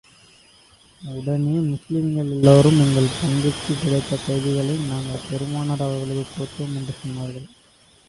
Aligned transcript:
உடனே 1.15 1.51
முஸ்லிம்கள் 1.51 2.31
எல்லோரும் 2.31 2.79
எங்கள் 2.79 3.09
பங்குக்கு 3.21 3.79
கிடைத்த 3.83 4.19
கைதிகளையும் 4.27 4.87
நாங்கள் 4.87 5.25
பெருமானார் 5.29 5.81
அவர்களுக்குக் 5.81 6.35
கொடுத்தோம் 6.35 6.75
என்று 6.75 6.95
சொன்னார்கள். 7.01 7.49